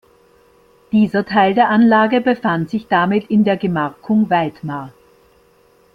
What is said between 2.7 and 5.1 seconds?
sich damit in der Gemarkung Weitmar.